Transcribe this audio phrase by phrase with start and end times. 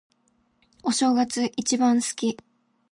[0.81, 2.39] お正月、一番好き。